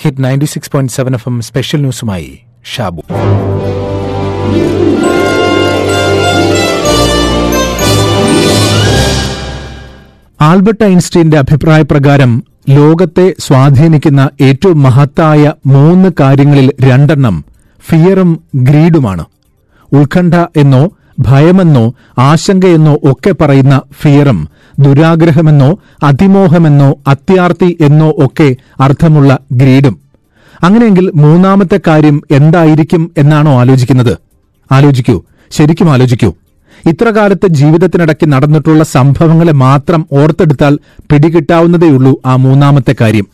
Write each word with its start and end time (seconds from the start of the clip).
Hit 0.00 0.24
ninety 0.24 0.44
six 0.44 0.70
point 0.70 0.92
seven 0.92 1.14
F 1.14 1.28
M 1.28 1.40
special 1.40 1.80
ന്യൂസുമായി 1.80 2.38
Shabu. 2.74 3.02
Albert 10.40 10.84
ഐൻസ്റ്റീന്റെ 10.84 11.38
അഭിപ്രായ 11.38 11.82
പ്രകാരം 11.82 12.44
ലോകത്തെ 12.68 13.34
സ്വാധീനിക്കുന്ന 13.38 14.30
ഏറ്റവും 14.40 14.82
മഹത്തായ 14.82 15.52
മൂന്ന് 15.66 16.08
കാര്യങ്ങളിൽ 16.20 16.72
രണ്ടെണ്ണം 16.80 17.44
ഫിയറും 17.88 18.40
ഗ്രീഡുമാണ്. 18.56 19.24
ഉത്കണ്ഠ 19.92 20.34
എന്നോ 20.56 20.90
ഭയമെന്നോ 21.18 21.94
ആശങ്കയെന്നോ 22.18 22.94
ഒക്കെ 22.94 23.34
പറയുന്ന 23.40 23.82
ഫിയറും 24.02 24.48
ദുരാഗ്രഹമെന്നോ 24.78 25.78
അതിമോഹമെന്നോ 26.02 26.94
അത്യാർത്തി 27.06 27.76
എന്നോ 27.80 28.10
ഒക്കെ 28.10 28.56
അർത്ഥമുള്ള 28.80 29.38
ഗ്രീഡും. 29.52 29.98
അങ്ങനെയെങ്കിൽ 30.62 31.12
മൂന്നാമത്തെ 31.14 31.80
കാര്യം 31.86 32.22
എന്തായിരിക്കും 32.30 33.10
എന്നാണോ 33.18 33.60
ആലോചിക്കുന്നത്? 33.60 34.18
ആലോചിക്കൂ 34.72 35.22
ശരിക്കും 35.50 35.92
ആലോചിക്കൂ. 35.92 36.34
ഇത്രകാലത്ത് 36.88 37.46
ജീവിതത്തിനിടയ്ക്ക് 37.46 38.32
നടന്നിട്ടുള്ള 38.32 38.84
സംഭവങ്ങളെ 38.84 39.52
മാത്രം 39.52 40.06
ഓർത്തെടുത്താൽ 40.12 40.78
പിടികിട്ടാവുന്നതേയുള്ളൂ 41.10 42.20
ആ 42.26 42.36
മൂന്നാമത്തെ 42.36 42.94
കാര്യം. 43.00 43.26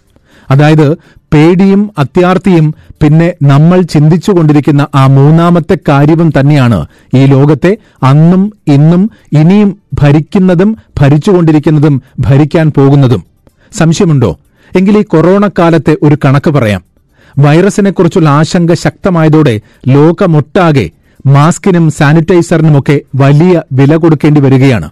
അതായത് 0.51 0.96
പേടിയും 1.34 1.91
അത്യാർത്തിയും 1.98 2.74
പിന്നെ 3.02 3.33
നമ്മൾ 3.43 3.80
ചിന്തിച്ചുകൊണ്ടിരിക്കുന്ന 3.80 4.87
ആ 4.95 5.06
മൂന്നാമത്തെ 5.06 5.77
കാര്യവും 5.88 6.30
തന്നെയാണ് 6.30 6.87
ഈ 7.15 7.27
ലോകത്തെ 7.27 7.77
അന്നും 8.02 8.52
ഇന്നും 8.69 9.10
ഇനിയും 9.33 9.79
ഭരിക്കുന്നതും 9.95 10.77
ഭരിച്ചുകൊണ്ടിരിക്കുന്നതും 11.01 12.02
ഭരിക്കാൻ 12.19 12.73
പോകുന്നതും. 12.77 13.24
സംശയമുണ്ടോ? 13.73 14.38
എങ്കിൽ 14.77 14.98
ഈ 14.98 15.02
കൊറോണ 15.02 15.51
കാലത്തെ 15.59 15.97
ഒരു 16.02 16.16
കണക്ക് 16.24 16.51
പറയാം. 16.51 16.83
വൈറസിനെക്കുറിച്ചുള്ള 17.38 18.29
ആശങ്ക 18.29 18.73
ശക്തമായതോടെ 18.73 19.60
ലോകമൊട്ടാകെ 19.88 20.90
മാസ്കിനും 21.27 21.90
സാനിറ്റൈസറിനുമൊക്കെ 21.90 23.01
വലിയ 23.15 23.62
വില 23.73 23.96
കൊടുക്കേണ്ടി 23.96 24.40
വരികയാണ്. 24.40 24.90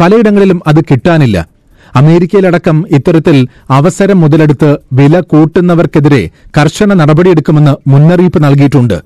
പലയിടങ്ങളിലും 0.00 0.62
അത് 0.66 0.80
കിട്ടാനില്ല. 0.80 1.57
അമേരിക്കയിലടക്കം 1.96 2.84
ഇത്തരത്തിൽ 2.90 3.48
അവസരം 3.70 4.20
മുതലെടുത്ത് 4.20 4.76
വില 4.92 5.20
കൂട്ടുന്നവർക്കെതിരെ 5.20 6.30
കർശന 6.58 6.94
നടപടിയെടുക്കുമെന്ന് 6.94 7.90
മുന്നറിയിപ്പ് 7.90 8.44
നൽകിയിട്ടുണ്ട്. 8.44 9.02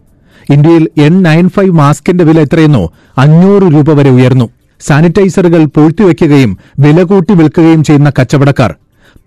ഇന്ത്യയിൽ 0.51 0.89
എൻ 0.99 1.23
നയൻ 1.23 1.49
ഫൈവ് 1.49 1.71
മാസ്കിന്റെ 1.71 2.25
വില 2.25 2.41
എത്രയെന്നോ 2.41 2.93
അഞ്ഞൂറ് 3.19 3.63
രൂപ 3.63 3.93
വരെ 3.93 4.11
ഉയർന്നു. 4.11 4.49
സാനിറ്റൈസറുകൾ 4.81 5.65
പൂഴ്ത്തിവെക്കുകയും 5.65 6.59
വില 6.79 7.03
കൂട്ടി 7.03 7.35
വിൽക്കുകയും 7.35 7.85
ചെയ്യുന്ന 7.85 8.11
കച്ചവടക്കാർ. 8.11 8.75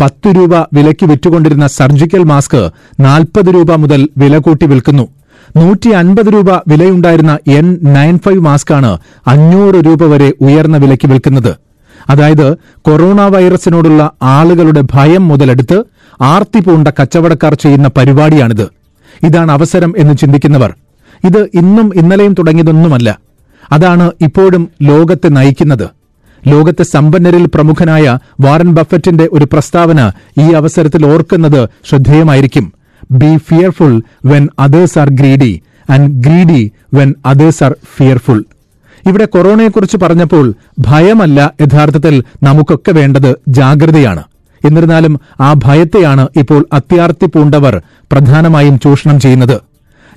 പത്ത് 0.02 0.36
രൂപ 0.36 0.56
വിലയ്ക്ക് 0.56 1.06
വിറ്റുകൊണ്ടിരുന്ന 1.06 1.67
സർജിക്കൽ 1.67 2.23
മാസ്ക് 2.23 2.70
നാൽപ്പത് 3.00 3.53
രൂപ 3.56 3.76
മുതൽ 3.76 4.09
വില 4.17 4.38
കൂട്ടി 4.38 4.66
വിൽക്കുന്നു. 4.66 5.08
നൂറ്റി 5.58 5.89
അൻപത് 5.89 6.33
രൂപ 6.33 6.52
വിലയുണ്ടായിരുന്ന 6.52 7.38
എൻ 7.48 7.80
നയൻ 7.83 8.20
ഫൈവ് 8.20 8.39
മാസ്കാണ് 8.39 8.98
അഞ്ഞൂറ് 9.28 9.86
രൂപ 9.86 10.03
വരെ 10.03 10.33
ഉയർന്ന 10.42 10.78
വിലയ്ക്ക് 10.78 11.08
വിൽക്കുന്നത്. 11.08 11.64
അതായത് 12.08 12.58
കൊറോണ 12.81 13.22
വൈറസിനോടുള്ള 13.22 14.11
ആളുകളുടെ 14.22 14.84
ഭയം 14.94 15.28
മുതലെടുത്ത് 15.28 15.84
ആർത്തി 16.22 16.59
പൂണ്ട 16.59 16.88
കച്ചവടക്കാർ 16.88 17.53
ചെയ്യുന്ന 17.53 17.89
പരിപാടിയാണിത്. 17.98 18.70
ഇതാണ് 19.23 19.52
അവസരം 19.52 19.94
എന്ന് 19.98 20.17
ചിന്തിക്കുന്നവർ. 20.17 20.73
ഇത് 21.26 21.38
ഇന്നും 21.38 21.92
ഇന്നലെയും 21.95 22.33
തുടങ്ങിയതൊന്നുമല്ല. 22.33 23.20
അതാണ് 23.72 24.11
ഇപ്പോഴും 24.22 24.70
ലോകത്തെ 24.81 25.28
നയിക്കുന്നത്. 25.28 25.89
ലോകത്തെ 26.48 26.83
സമ്പന്നരിൽ 26.83 27.45
പ്രമുഖനായ 27.45 28.20
വാറൻ 28.42 28.73
ബഫറ്റിന്റെ 28.73 29.30
ഒരു 29.31 29.45
പ്രസ്താവന 29.45 30.11
ഈ 30.39 30.52
അവസരത്തിൽ 30.52 31.06
ഓർക്കുന്നത് 31.06 31.70
ശ്രദ്ധേയമായിരിക്കും. 31.89 32.73
Be 33.11 33.38
fearful 33.38 34.02
when 34.26 34.50
others 34.59 35.00
are 35.00 35.09
greedy 35.09 35.61
and 35.89 36.11
greedy 36.11 36.72
when 36.94 37.16
others 37.26 37.64
are 37.64 37.76
fearful 37.98 38.44
ഇവിടെ 39.06 39.25
കൊറോണയെക്കുറിച്ച് 39.25 39.98
പറഞ്ഞപ്പോൾ 39.98 40.53
ഭയമല്ല 40.80 41.54
യഥാർത്ഥത്തിൽ 41.61 42.23
നമുക്കൊക്കെ 42.43 42.92
വേണ്ടത് 42.92 43.36
ജാഗ്രതയാണ്. 43.48 44.23
എന്നിരുന്നാലും 44.66 45.20
ആ 45.39 45.54
ഭയത്തെയാണ് 45.54 46.27
ഇപ്പോൾ 46.38 46.66
അത്യാർത്തി 46.73 47.26
പൂണ്ടവർ 47.26 47.82
പ്രധാനമായും 48.11 48.80
ചൂഷണം 48.80 49.20
ചെയ്യുന്നത്. 49.20 49.61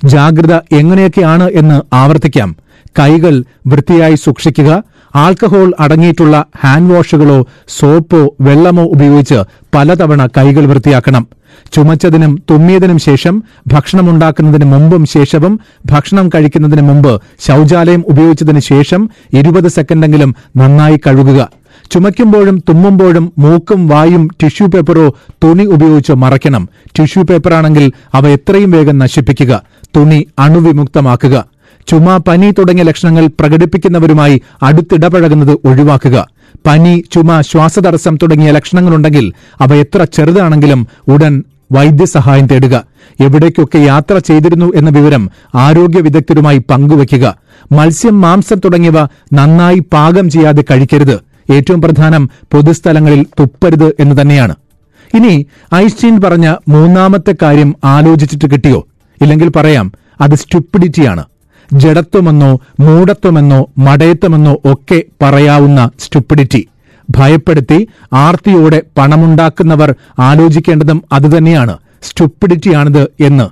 ജാഗ്രത 0.03 0.53
എങ്ങനെയൊക്കെയാണ് 0.53 1.49
എന്ന് 1.51 1.95
ആവർത്തിക്കാം. 1.95 2.55
കൈകൾ 2.99 3.43
വൃത്തിയായി 3.67 4.15
സൂക്ഷിക്കുക 4.15 4.83
ആൽക്കഹോൾ 5.15 5.73
അടങ്ങിയിട്ടുള്ള 5.79 6.45
ഹാൻഡ് 6.59 6.93
വാഷുകളോ 6.93 7.47
സോപ്പോ 7.79 8.35
വെള്ളമോ 8.41 8.83
ഉപയോഗിച്ച് 8.83 9.43
പലതവണ 9.75 10.25
കൈകൾ 10.25 10.65
വൃത്തിയാക്കണം. 10.65 11.27
ചുമച്ചതിനും 11.73 12.43
തുമ്മിയതിനും 12.51 12.99
ശേഷം 12.99 13.43
ഭക്ഷണമുണ്ടാക്കുന്നതിന് 13.67 14.65
മുമ്പും 14.65 15.05
ശേഷവും 15.05 15.59
ഭക്ഷണം 15.85 16.29
കഴിക്കുന്നതിന് 16.29 16.81
മുമ്പ് 16.81 17.21
ശൌചാലയം 17.39 18.03
ഉപയോഗിച്ചതിന് 18.07 18.59
ശേഷം 18.59 19.09
ഇരുപത് 19.33 19.67
സെക്കൻഡെങ്കിലും 19.67 20.35
നന്നായി 20.57 20.99
കഴുകുക. 21.07 21.49
ചുമയ്ക്കുമ്പോഴും 21.91 22.59
തുമ്മുമ്പോഴും 22.69 23.33
മൂക്കും 23.37 23.87
വായും 23.87 24.27
ടിഷ്യൂ 24.43 24.67
പേപ്പറോ 24.67 25.15
തുണി 25.43 25.63
ഉപയോഗിച്ച് 25.63 26.11
മറയ്ക്കണം. 26.11 26.69
ടിഷ്യൂ 26.99 27.23
പേപ്പറാണെങ്കിൽ 27.23 27.91
അവ 28.13 28.27
എത്രയും 28.27 28.71
വേഗം 28.71 28.97
നശിപ്പിക്കുക. 28.97 29.61
തുണി 29.95 30.27
അണുവിമുക്തമാക്കുക. 30.39 31.58
ചുമ 31.87 32.17
പനി 32.17 32.51
തുടങ്ങിയ 32.51 32.83
ലക്ഷണങ്ങൾ 32.83 33.27
പ്രകടിപ്പിക്കുന്നവരുമായി 33.27 34.41
അടുത്തിടപഴകുന്നത് 34.63 35.51
ഒഴിവാക്കുക. 35.51 36.27
പനി 36.67 37.03
ചുമ 37.11 37.41
ശ്വാസതടസ്സം 37.41 38.15
തുടങ്ങിയ 38.15 38.51
ലക്ഷണങ്ങളുണ്ടെങ്കിൽ 38.51 39.33
അവ 39.61 39.73
എത്ര 39.73 40.03
ചെറുതാണെങ്കിലും 40.03 40.87
ഉടൻ 41.07 41.43
വൈദ്യസഹായം 41.71 42.47
തേടുക. 42.47 42.83
എവിടേക്കൊക്കെ 43.19 43.77
യാത്ര 43.77 44.17
ചെയ്തിരുന്നു 44.17 44.71
എന്ന 44.75 44.89
വിവരം 44.89 45.29
ആരോഗ്യ 45.55 46.01
വിദഗ്ധരുമായി 46.01 46.57
പങ്കുവയ്ക്കുക. 46.57 47.37
മത്സ്യം 47.71 48.21
മാംസം 48.21 48.59
തുടങ്ങിയവ 48.59 49.03
നന്നായി 49.33 49.79
പാകം 49.79 50.29
ചെയ്യാതെ 50.29 50.63
കഴിക്കരുത്. 50.71 51.19
ഏറ്റവും 51.51 51.81
പ്രധാനം 51.81 52.29
പൊതുസ്ഥലങ്ങളിൽ 52.51 53.25
തുപ്പരുത് 53.39 53.95
എന്ന് 53.99 54.21
തന്നെയാണ്. 54.21 54.55
ഇനി 55.13 55.45
ഐസ്റ്റീൻ 55.75 56.21
പറഞ്ഞ 56.21 56.55
മൂന്നാമത്തെ 56.67 57.35
കാര്യം 57.41 57.75
ആലോചിച്ചിട്ട് 57.85 58.45
കിട്ടിയോ? 58.45 58.87
ഇല്ലെങ്കിൽ 59.21 59.49
പറയാം 59.49 59.91
അത് 60.21 60.35
സ്റ്റുപ്പിഡിറ്റിയാണ്. 60.35 61.23
ജഡത്വമെന്നോ 61.73 62.59
മൂടത്വമെന്നോ 62.79 63.69
മടയത്വമെന്നോ 63.77 64.57
ഒക്കെ 64.65 65.03
പറയാവുന്ന 65.21 65.91
സ്റ്റുപ്പിഡിറ്റി. 65.99 66.67
ഭയപ്പെടുത്തി 67.09 67.87
ആർത്തിയോടെ 68.13 68.81
പണമുണ്ടാക്കുന്നവർ 68.97 69.95
ആലോചിക്കേണ്ടതും 70.19 71.03
അതുതന്നെയാണ്. 71.11 71.77
സ്റ്റുപ്പിഡിറ്റിയാണിത് 72.01 73.07
എന്ന്. 73.19 73.49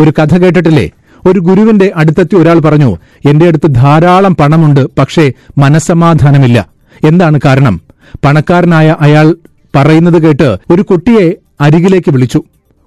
ഒരു 0.00 0.12
കഥ 0.18 0.36
കേട്ടിട്ടില്ലേ? 0.36 0.90
ഒരു 1.26 1.40
ഗുരുവിന്റെ 1.40 1.92
അടുത്തെത്തി 1.96 2.36
ഒരാൾ 2.36 2.58
പറഞ്ഞു 2.58 2.98
എന്റെ 3.28 3.46
അടുത്ത് 3.46 3.74
ധാരാളം 3.74 4.36
പണമുണ്ട് 4.36 4.86
പക്ഷേ 4.98 5.32
മനസമാധാനമില്ല 5.58 6.68
എന്താണ് 7.06 7.40
കാരണം? 7.44 7.80
പണക്കാരനായ 8.24 8.96
അയാൾ 9.00 9.34
പറയുന്നത് 9.76 10.22
കേട്ട് 10.22 10.56
ഒരു 10.70 10.82
കുട്ടിയെ 10.82 11.32
അരികിലേക്ക് 11.60 12.10
വിളിച്ചു. 12.10 12.42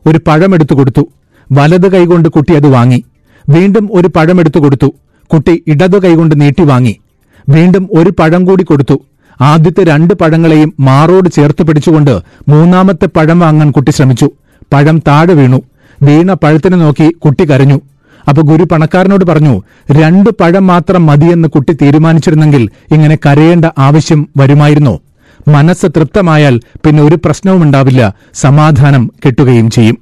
ഒരു 0.08 0.20
പഴമെടുത്തു 0.28 0.74
കൊടുത്തു. 0.74 1.10
വലത് 1.52 1.92
കൈകൊണ്ട് 1.92 2.30
കുട്ടി 2.30 2.54
അത് 2.54 2.68
വാങ്ങി. 2.68 3.04
വീണ്ടും 3.50 3.90
ഒരു 3.92 4.08
പഴമെടുത്തു 4.08 4.60
കൊടുത്തു. 4.60 4.94
കുട്ടി 5.34 5.64
ഇടതു 5.68 5.98
കൈകൊണ്ട് 5.98 6.42
നീട്ടി 6.42 6.64
വാങ്ങി. 6.64 7.00
വീണ്ടും 7.50 7.90
ഒരു 7.94 8.10
പഴം 8.10 8.46
കൂടി 8.46 8.64
കൊടുത്തു. 8.64 9.02
ആദ്യത്തെ 9.42 9.84
രണ്ട് 9.84 10.14
പഴങ്ങളെയും 10.14 10.74
മാറോട് 10.80 11.30
ചേർത്ത് 11.30 11.64
പിടിച്ചുകൊണ്ട് 11.64 12.22
മൂന്നാമത്തെ 12.50 13.06
പഴം 13.06 13.40
വാങ്ങാൻ 13.40 13.72
കുട്ടി 13.72 13.92
ശ്രമിച്ചു. 13.92 14.32
പഴം 14.74 15.00
താഴെ 15.00 15.34
വീണു. 15.34 15.62
വീണ 16.04 16.34
പഴത്തിനെ 16.34 16.78
നോക്കി 16.78 17.12
കുട്ടി 17.12 17.50
കരഞ്ഞു. 17.50 17.82
അപ്പൊ 18.30 18.42
ഗുരു 18.42 18.64
പണക്കാരനോട് 18.64 19.26
പറഞ്ഞു 19.26 19.62
രണ്ട് 19.92 20.30
പഴം 20.30 20.68
മാത്രം 20.68 21.06
മതിയെന്ന് 21.06 21.48
കുട്ടി 21.48 21.74
തീരുമാനിച്ചിരുന്നെങ്കിൽ 21.74 22.70
ഇങ്ങനെ 22.92 23.16
കരയേണ്ട 23.16 23.66
ആവശ്യം 23.78 24.28
വരുമായിരുന്നോ. 24.38 25.00
മനസ്സ് 25.48 25.86
തൃപ്തമായാൽ 25.86 26.62
പിന്നെ 26.86 27.04
ഒരു 27.04 27.16
പ്രശ്നവും 27.16 27.64
ഉണ്ടാവില്ല. 27.64 28.14
സമാധാനം 28.36 29.12
കിട്ടുകയും 29.26 29.70
ചെയ്യും. 29.70 29.98